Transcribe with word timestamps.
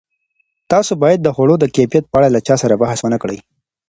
تاسو 0.71 0.91
باید 1.03 1.19
د 1.23 1.27
خوړو 1.35 1.55
د 1.59 1.65
کیفیت 1.75 2.05
په 2.07 2.15
اړه 2.19 2.29
له 2.35 2.39
چا 2.47 2.55
سره 2.63 2.79
بحث 2.83 2.99
ونه 3.01 3.17
کړئ. 3.23 3.37